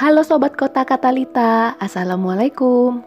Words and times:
Halo 0.00 0.24
Sobat 0.24 0.56
Kota 0.56 0.80
Katalita, 0.88 1.76
Assalamualaikum. 1.76 3.04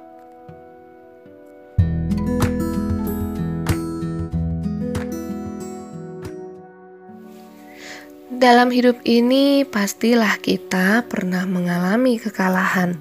Dalam 8.29 8.69
hidup 8.69 9.01
ini 9.09 9.65
pastilah 9.65 10.37
kita 10.37 11.01
pernah 11.09 11.49
mengalami 11.49 12.21
kekalahan. 12.21 12.93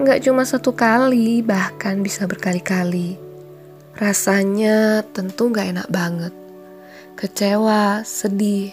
Nggak 0.00 0.24
cuma 0.24 0.48
satu 0.48 0.72
kali, 0.72 1.44
bahkan 1.44 2.00
bisa 2.00 2.24
berkali-kali. 2.24 3.20
Rasanya 4.00 5.04
tentu 5.12 5.52
nggak 5.52 5.76
enak 5.76 5.88
banget. 5.92 6.32
Kecewa, 7.20 8.00
sedih. 8.08 8.72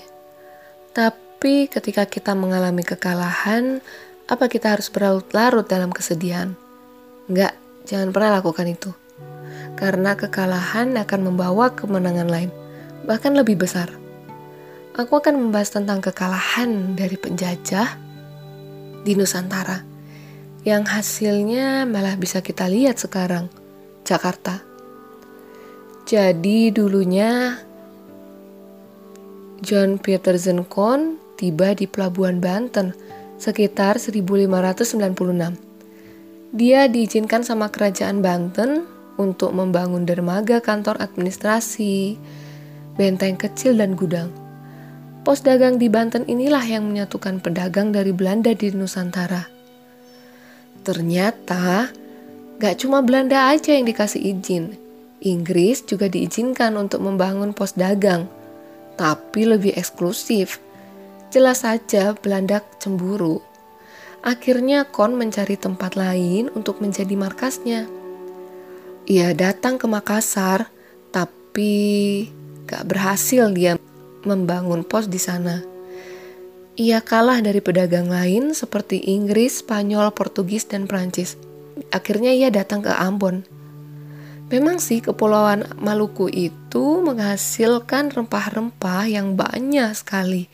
Tapi 0.95 1.67
ketika 1.67 2.07
kita 2.07 2.31
mengalami 2.31 2.79
kekalahan, 2.87 3.83
apa 4.25 4.45
kita 4.49 4.73
harus 4.73 4.89
berlarut-larut 4.89 5.65
dalam 5.69 5.93
kesedihan? 5.93 6.57
Nggak, 7.29 7.53
jangan 7.85 8.09
pernah 8.09 8.41
lakukan 8.41 8.67
itu. 8.69 8.91
Karena 9.75 10.15
kekalahan 10.17 10.95
akan 10.97 11.19
membawa 11.21 11.73
kemenangan 11.73 12.29
lain, 12.29 12.51
bahkan 13.05 13.35
lebih 13.35 13.59
besar 13.59 13.91
aku 14.95 15.19
akan 15.19 15.35
membahas 15.47 15.75
tentang 15.75 15.99
kekalahan 15.99 16.95
dari 16.95 17.19
penjajah 17.19 17.99
di 19.03 19.11
Nusantara 19.13 19.83
yang 20.65 20.87
hasilnya 20.87 21.85
malah 21.85 22.17
bisa 22.17 22.41
kita 22.41 22.65
lihat 22.65 22.97
sekarang, 22.97 23.51
Jakarta. 24.01 24.65
Jadi 26.09 26.73
dulunya 26.73 27.59
John 29.61 30.01
Peterson 30.01 30.65
Kohn 30.65 31.21
tiba 31.37 31.77
di 31.77 31.85
pelabuhan 31.85 32.41
Banten 32.41 32.97
sekitar 33.37 33.99
1596. 33.99 35.59
Dia 36.55 36.87
diizinkan 36.87 37.43
sama 37.43 37.67
kerajaan 37.67 38.23
Banten 38.23 38.87
untuk 39.19 39.51
membangun 39.51 40.07
dermaga 40.07 40.63
kantor 40.63 40.99
administrasi, 41.03 42.15
benteng 42.95 43.35
kecil 43.35 43.75
dan 43.75 43.95
gudang. 43.99 44.31
Pos 45.25 45.41
dagang 45.41 45.81
di 45.81 45.89
Banten 45.89 46.23
inilah 46.29 46.61
yang 46.63 46.85
menyatukan 46.85 47.41
pedagang 47.41 47.89
dari 47.89 48.13
Belanda 48.13 48.53
di 48.53 48.69
Nusantara. 48.71 49.49
Ternyata, 50.85 51.89
gak 52.61 52.75
cuma 52.85 53.01
Belanda 53.01 53.49
aja 53.49 53.73
yang 53.73 53.89
dikasih 53.89 54.21
izin. 54.21 54.77
Inggris 55.25 55.81
juga 55.81 56.05
diizinkan 56.05 56.77
untuk 56.77 57.01
membangun 57.01 57.57
pos 57.57 57.73
dagang, 57.73 58.29
tapi 58.93 59.49
lebih 59.49 59.73
eksklusif. 59.73 60.61
Jelas 61.35 61.67
saja 61.67 62.15
Belanda 62.15 62.63
cemburu. 62.79 63.43
Akhirnya 64.23 64.87
Kon 64.87 65.19
mencari 65.19 65.59
tempat 65.59 65.99
lain 65.99 66.47
untuk 66.55 66.79
menjadi 66.79 67.11
markasnya. 67.11 67.91
Ia 69.03 69.35
datang 69.35 69.75
ke 69.75 69.83
Makassar, 69.83 70.71
tapi 71.11 72.23
gak 72.63 72.87
berhasil 72.87 73.51
dia 73.51 73.75
membangun 74.23 74.87
pos 74.87 75.11
di 75.11 75.19
sana. 75.19 75.59
Ia 76.79 77.03
kalah 77.03 77.43
dari 77.43 77.59
pedagang 77.59 78.07
lain 78.07 78.55
seperti 78.55 79.03
Inggris, 79.03 79.59
Spanyol, 79.59 80.15
Portugis, 80.15 80.63
dan 80.71 80.87
Prancis. 80.87 81.35
Akhirnya 81.91 82.31
ia 82.31 82.47
datang 82.47 82.79
ke 82.79 82.95
Ambon. 82.95 83.43
Memang 84.47 84.79
sih 84.79 85.03
kepulauan 85.03 85.67
Maluku 85.83 86.31
itu 86.31 87.03
menghasilkan 87.03 88.15
rempah-rempah 88.15 89.03
yang 89.11 89.35
banyak 89.35 89.91
sekali. 89.91 90.47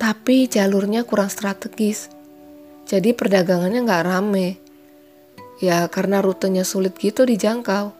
Tapi 0.00 0.48
jalurnya 0.48 1.04
kurang 1.04 1.28
strategis. 1.28 2.08
Jadi 2.88 3.12
perdagangannya 3.12 3.84
nggak 3.84 4.04
rame. 4.08 4.56
Ya 5.60 5.84
karena 5.92 6.24
rutenya 6.24 6.64
sulit 6.64 6.96
gitu 6.96 7.28
dijangkau. 7.28 7.92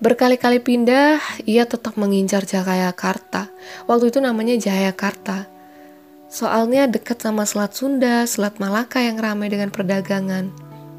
Berkali-kali 0.00 0.60
pindah, 0.60 1.20
ia 1.48 1.64
tetap 1.64 1.96
mengincar 1.96 2.44
Jayakarta. 2.44 3.48
Waktu 3.88 4.12
itu 4.12 4.20
namanya 4.20 4.56
Jayakarta. 4.60 5.48
Soalnya 6.28 6.88
dekat 6.88 7.20
sama 7.20 7.44
Selat 7.44 7.76
Sunda, 7.76 8.24
Selat 8.24 8.56
Malaka 8.60 9.04
yang 9.04 9.20
ramai 9.20 9.52
dengan 9.52 9.68
perdagangan. 9.68 10.52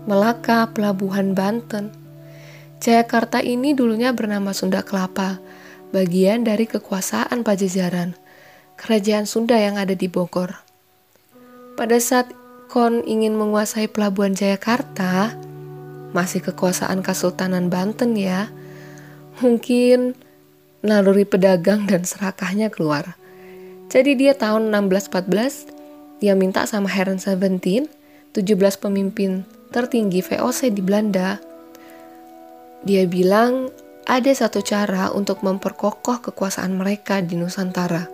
Melaka, 0.06 0.70
Pelabuhan 0.70 1.34
Banten. 1.34 1.94
Jayakarta 2.82 3.42
ini 3.42 3.78
dulunya 3.78 4.14
bernama 4.14 4.54
Sunda 4.54 4.82
Kelapa, 4.82 5.42
bagian 5.94 6.42
dari 6.42 6.66
kekuasaan 6.66 7.46
Pajajaran, 7.46 8.18
kerajaan 8.80 9.28
Sunda 9.28 9.60
yang 9.60 9.76
ada 9.80 9.96
di 9.98 10.06
Bogor. 10.12 10.56
Pada 11.76 11.98
saat 11.98 12.32
Kon 12.72 13.04
ingin 13.04 13.36
menguasai 13.36 13.92
Pelabuhan 13.92 14.32
Jayakarta, 14.32 15.36
masih 16.16 16.40
kekuasaan 16.40 17.04
Kesultanan 17.04 17.68
Banten 17.68 18.16
ya, 18.16 18.48
Mungkin 19.42 20.14
naluri 20.86 21.26
pedagang 21.26 21.90
dan 21.90 22.06
serakahnya 22.06 22.70
keluar. 22.70 23.18
Jadi 23.90 24.14
dia 24.14 24.38
tahun 24.38 24.70
1614, 24.70 26.22
dia 26.22 26.38
minta 26.38 26.70
sama 26.70 26.86
Heron 26.86 27.18
Seventeen, 27.18 27.90
17 28.38 28.78
pemimpin 28.78 29.42
tertinggi 29.74 30.22
VOC 30.22 30.70
di 30.70 30.82
Belanda. 30.86 31.42
Dia 32.86 33.10
bilang 33.10 33.74
ada 34.06 34.30
satu 34.30 34.62
cara 34.62 35.10
untuk 35.10 35.42
memperkokoh 35.42 36.22
kekuasaan 36.22 36.78
mereka 36.78 37.26
di 37.26 37.34
Nusantara, 37.34 38.06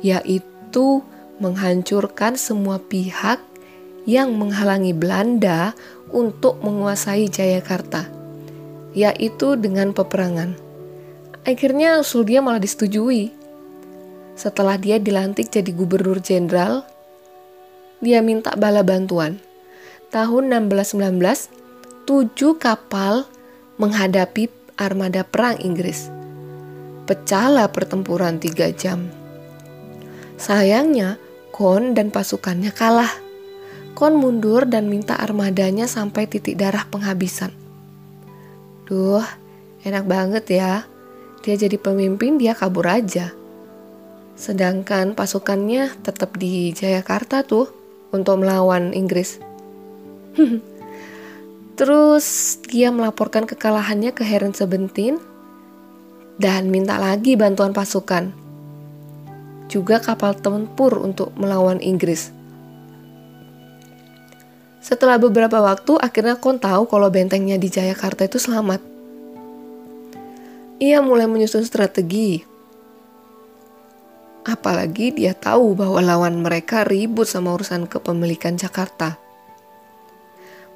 yaitu 0.00 1.04
menghancurkan 1.38 2.36
semua 2.40 2.80
pihak 2.80 3.40
yang 4.08 4.34
menghalangi 4.36 4.96
Belanda 4.96 5.76
untuk 6.10 6.62
menguasai 6.62 7.28
Jayakarta 7.28 8.16
yaitu 8.96 9.60
dengan 9.60 9.92
peperangan. 9.92 10.56
Akhirnya 11.44 12.00
usul 12.00 12.24
dia 12.24 12.40
malah 12.40 12.58
disetujui. 12.58 13.28
Setelah 14.34 14.80
dia 14.80 14.96
dilantik 14.96 15.52
jadi 15.52 15.68
gubernur 15.70 16.18
jenderal, 16.18 16.82
dia 18.00 18.24
minta 18.24 18.56
bala 18.56 18.80
bantuan. 18.80 19.38
Tahun 20.10 20.44
1619, 20.48 22.08
tujuh 22.08 22.56
kapal 22.56 23.28
menghadapi 23.76 24.48
armada 24.80 25.22
perang 25.28 25.60
Inggris. 25.60 26.08
Pecahlah 27.04 27.68
pertempuran 27.70 28.40
tiga 28.40 28.72
jam. 28.72 29.12
Sayangnya, 30.36 31.16
Kon 31.56 31.96
dan 31.96 32.12
pasukannya 32.12 32.68
kalah. 32.68 33.08
Kon 33.96 34.20
mundur 34.20 34.68
dan 34.68 34.92
minta 34.92 35.16
armadanya 35.16 35.88
sampai 35.88 36.28
titik 36.28 36.60
darah 36.60 36.84
penghabisan. 36.84 37.48
Duh, 38.84 39.24
enak 39.80 40.04
banget 40.04 40.44
ya. 40.52 40.84
Dia 41.40 41.56
jadi 41.56 41.80
pemimpin, 41.80 42.36
dia 42.36 42.52
kabur 42.52 42.84
aja. 42.84 43.32
Sedangkan 44.36 45.16
pasukannya 45.16 45.96
tetap 46.04 46.36
di 46.36 46.76
Jayakarta 46.76 47.40
tuh 47.40 47.72
untuk 48.12 48.44
melawan 48.44 48.92
Inggris. 48.92 49.40
Terus 51.80 52.60
dia 52.68 52.92
melaporkan 52.92 53.48
kekalahannya 53.48 54.12
ke 54.12 54.24
Heron 54.28 54.52
Sebentin 54.52 55.16
dan 56.36 56.68
minta 56.68 57.00
lagi 57.00 57.32
bantuan 57.32 57.72
pasukan. 57.72 58.45
Juga 59.66 59.98
kapal 59.98 60.38
tempur 60.38 61.02
untuk 61.02 61.34
melawan 61.34 61.82
Inggris. 61.82 62.30
Setelah 64.78 65.18
beberapa 65.18 65.58
waktu, 65.58 65.98
akhirnya 65.98 66.38
Kon 66.38 66.62
tahu 66.62 66.86
kalau 66.86 67.10
bentengnya 67.10 67.58
di 67.58 67.66
Jayakarta 67.66 68.30
itu 68.30 68.38
selamat. 68.38 68.78
Ia 70.78 71.02
mulai 71.02 71.26
menyusun 71.26 71.66
strategi. 71.66 72.46
Apalagi 74.46 75.10
dia 75.10 75.34
tahu 75.34 75.74
bahwa 75.74 75.98
lawan 75.98 76.38
mereka 76.38 76.86
ribut 76.86 77.26
sama 77.26 77.58
urusan 77.58 77.90
kepemilikan 77.90 78.54
Jakarta. 78.54 79.18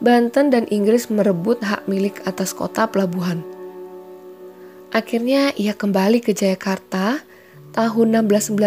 Banten 0.03 0.51
dan 0.51 0.67
Inggris 0.75 1.07
merebut 1.07 1.63
hak 1.63 1.87
milik 1.87 2.19
atas 2.27 2.51
kota 2.51 2.91
pelabuhan. 2.91 3.47
Akhirnya 4.91 5.55
ia 5.55 5.71
kembali 5.71 6.19
ke 6.19 6.35
Jayakarta 6.35 7.23
tahun 7.73 8.27
1619 8.27 8.59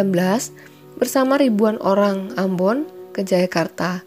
bersama 0.99 1.39
ribuan 1.39 1.77
orang 1.81 2.31
Ambon 2.39 2.87
ke 3.11 3.21
Jayakarta 3.23 4.03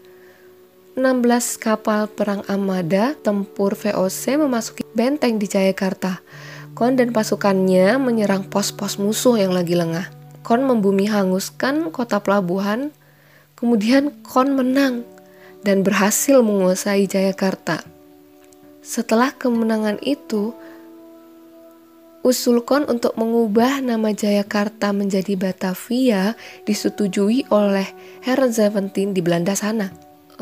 16 0.97 1.61
kapal 1.61 2.09
perang 2.09 2.41
Armada 2.49 3.13
tempur 3.21 3.77
VOC 3.77 4.41
memasuki 4.41 4.81
benteng 4.97 5.37
di 5.37 5.45
Jayakarta. 5.45 6.25
Kon 6.73 6.97
dan 6.97 7.13
pasukannya 7.13 8.01
menyerang 8.01 8.49
pos-pos 8.49 8.97
musuh 8.97 9.37
yang 9.37 9.53
lagi 9.53 9.77
lengah. 9.77 10.09
Kon 10.41 10.65
membumi 10.65 11.05
hanguskan 11.05 11.93
kota 11.93 12.17
pelabuhan, 12.17 12.89
kemudian 13.53 14.09
Kon 14.25 14.57
menang 14.57 15.05
dan 15.61 15.85
berhasil 15.85 16.41
menguasai 16.41 17.05
Jayakarta. 17.05 17.85
Setelah 18.81 19.37
kemenangan 19.37 20.01
itu, 20.01 20.57
usul 22.27 22.67
Kon 22.67 22.83
untuk 22.91 23.15
mengubah 23.15 23.79
nama 23.79 24.11
Jayakarta 24.11 24.91
menjadi 24.91 25.39
Batavia 25.39 26.35
disetujui 26.67 27.47
oleh 27.47 27.87
Seventeen 28.51 29.15
di 29.15 29.23
Belanda 29.23 29.55
sana. 29.55 29.87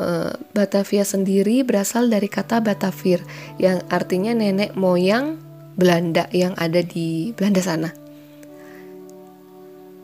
uh, 0.02 0.34
Batavia 0.50 1.06
sendiri 1.06 1.62
berasal 1.62 2.10
dari 2.10 2.26
kata 2.26 2.58
Batavir 2.58 3.22
yang 3.62 3.78
artinya 3.86 4.34
nenek 4.34 4.74
moyang 4.74 5.38
Belanda 5.78 6.26
yang 6.34 6.58
ada 6.58 6.82
di 6.82 7.30
Belanda 7.38 7.62
sana. 7.62 7.90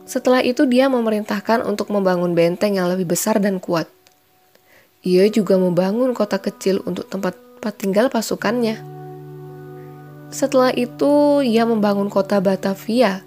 Setelah 0.07 0.39
itu 0.39 0.63
dia 0.63 0.87
memerintahkan 0.87 1.67
untuk 1.67 1.91
membangun 1.91 2.31
benteng 2.31 2.79
yang 2.79 2.87
lebih 2.87 3.11
besar 3.11 3.43
dan 3.43 3.59
kuat. 3.59 3.91
Ia 5.03 5.27
juga 5.27 5.59
membangun 5.59 6.15
kota 6.15 6.39
kecil 6.39 6.79
untuk 6.87 7.11
tempat 7.11 7.35
tinggal 7.75 8.07
pasukannya. 8.07 8.92
Setelah 10.33 10.73
itu, 10.73 11.45
ia 11.45 11.61
membangun 11.61 12.09
kota 12.09 12.41
Batavia 12.41 13.21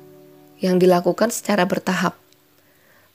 yang 0.59 0.83
dilakukan 0.83 1.31
secara 1.31 1.63
bertahap. 1.63 2.19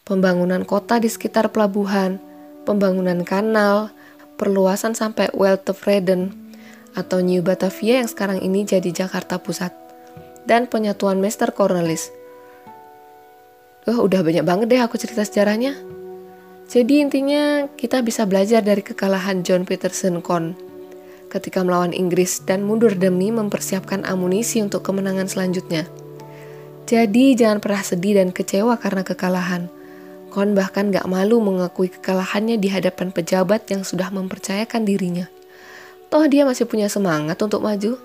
Pembangunan 0.07 0.63
kota 0.63 0.95
di 0.95 1.11
sekitar 1.11 1.51
pelabuhan, 1.51 2.15
pembangunan 2.63 3.27
kanal, 3.27 3.91
perluasan 4.39 4.95
sampai 4.95 5.27
Weltevreden 5.35 6.31
atau 6.95 7.19
New 7.19 7.43
Batavia 7.43 7.99
yang 7.99 8.07
sekarang 8.07 8.39
ini 8.39 8.63
jadi 8.63 8.87
Jakarta 8.95 9.43
Pusat, 9.43 9.75
dan 10.47 10.71
penyatuan 10.71 11.19
Master 11.19 11.51
Cornelis. 11.51 12.15
Oh, 13.91 14.07
udah 14.07 14.23
banyak 14.23 14.47
banget 14.47 14.71
deh 14.71 14.79
aku 14.79 14.95
cerita 14.95 15.27
sejarahnya. 15.27 15.75
Jadi 16.71 17.03
intinya 17.03 17.67
kita 17.75 17.99
bisa 17.99 18.23
belajar 18.23 18.63
dari 18.63 18.79
kekalahan 18.79 19.43
John 19.43 19.67
Peterson 19.67 20.23
Con 20.23 20.70
ketika 21.31 21.63
melawan 21.63 21.95
Inggris 21.95 22.43
dan 22.43 22.67
mundur 22.67 22.91
demi 22.91 23.31
mempersiapkan 23.31 24.03
amunisi 24.03 24.59
untuk 24.59 24.83
kemenangan 24.83 25.31
selanjutnya. 25.31 25.87
Jadi 26.91 27.39
jangan 27.39 27.63
pernah 27.63 27.79
sedih 27.87 28.19
dan 28.19 28.35
kecewa 28.35 28.75
karena 28.75 29.07
kekalahan. 29.07 29.71
Kon 30.27 30.51
bahkan 30.51 30.91
gak 30.91 31.07
malu 31.07 31.39
mengakui 31.39 31.87
kekalahannya 31.87 32.59
di 32.59 32.67
hadapan 32.67 33.15
pejabat 33.15 33.63
yang 33.71 33.87
sudah 33.87 34.11
mempercayakan 34.11 34.83
dirinya. 34.83 35.31
Toh 36.11 36.27
dia 36.27 36.43
masih 36.43 36.67
punya 36.67 36.91
semangat 36.91 37.39
untuk 37.39 37.63
maju. 37.63 37.95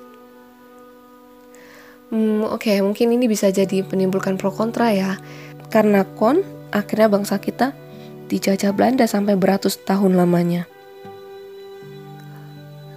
Hmm, 2.14 2.46
oke, 2.46 2.62
okay, 2.62 2.79
mungkin 2.79 3.11
ini 3.11 3.26
bisa 3.26 3.50
jadi 3.50 3.82
penimbulkan 3.82 4.38
pro 4.38 4.55
kontra 4.55 4.94
ya. 4.94 5.19
Karena 5.75 6.06
kon, 6.06 6.46
akhirnya 6.70 7.11
bangsa 7.11 7.43
kita 7.43 7.75
dijajah 8.31 8.70
Belanda 8.70 9.11
sampai 9.11 9.34
beratus 9.34 9.82
tahun 9.82 10.14
lamanya. 10.14 10.70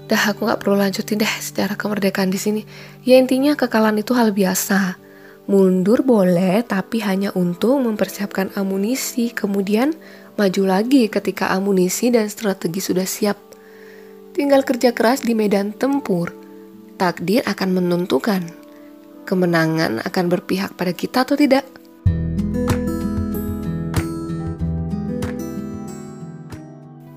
Dah 0.10 0.34
aku 0.34 0.50
gak 0.50 0.66
perlu 0.66 0.82
lanjutin 0.82 1.22
deh 1.22 1.36
secara 1.38 1.78
kemerdekaan 1.78 2.34
di 2.34 2.42
sini. 2.42 2.62
Ya 3.06 3.22
intinya 3.22 3.54
kekalahan 3.54 4.02
itu 4.02 4.18
hal 4.18 4.34
biasa 4.34 5.10
Mundur 5.50 6.06
boleh, 6.06 6.62
tapi 6.62 7.02
hanya 7.02 7.34
untuk 7.34 7.82
mempersiapkan 7.82 8.54
amunisi, 8.54 9.34
kemudian 9.34 9.98
maju 10.38 10.62
lagi 10.70 11.10
ketika 11.10 11.50
amunisi 11.50 12.14
dan 12.14 12.30
strategi 12.30 12.78
sudah 12.78 13.02
siap. 13.02 13.34
Tinggal 14.38 14.62
kerja 14.62 14.94
keras 14.94 15.26
di 15.26 15.34
medan 15.34 15.74
tempur. 15.74 16.38
Takdir 17.02 17.42
akan 17.50 17.82
menentukan 17.82 18.46
kemenangan 19.26 20.06
akan 20.06 20.26
berpihak 20.30 20.78
pada 20.78 20.94
kita 20.94 21.26
atau 21.26 21.34
tidak. 21.34 21.66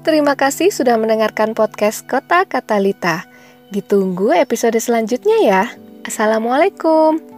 Terima 0.03 0.35
kasih 0.35 0.75
sudah 0.75 0.99
mendengarkan 0.99 1.55
podcast 1.55 2.03
Kota 2.11 2.43
Katalita. 2.43 3.23
Ditunggu 3.71 4.35
episode 4.35 4.75
selanjutnya 4.83 5.39
ya. 5.47 5.63
Assalamualaikum. 6.03 7.32